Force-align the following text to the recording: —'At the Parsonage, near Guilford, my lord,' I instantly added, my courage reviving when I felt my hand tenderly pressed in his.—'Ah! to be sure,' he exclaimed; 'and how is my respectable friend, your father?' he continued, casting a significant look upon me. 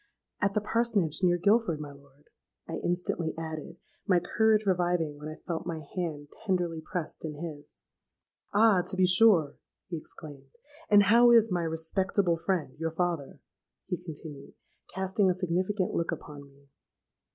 —'At 0.41 0.55
the 0.55 0.61
Parsonage, 0.61 1.19
near 1.21 1.37
Guilford, 1.37 1.79
my 1.79 1.91
lord,' 1.91 2.31
I 2.67 2.77
instantly 2.83 3.35
added, 3.37 3.77
my 4.07 4.19
courage 4.19 4.65
reviving 4.65 5.19
when 5.19 5.27
I 5.29 5.35
felt 5.45 5.67
my 5.67 5.81
hand 5.95 6.29
tenderly 6.43 6.81
pressed 6.81 7.23
in 7.23 7.35
his.—'Ah! 7.35 8.81
to 8.81 8.97
be 8.97 9.05
sure,' 9.05 9.57
he 9.89 9.97
exclaimed; 9.97 10.49
'and 10.89 11.03
how 11.03 11.29
is 11.29 11.51
my 11.51 11.61
respectable 11.61 12.35
friend, 12.35 12.75
your 12.79 12.89
father?' 12.89 13.41
he 13.85 14.03
continued, 14.03 14.55
casting 14.91 15.29
a 15.29 15.35
significant 15.35 15.93
look 15.93 16.11
upon 16.11 16.45
me. 16.47 16.69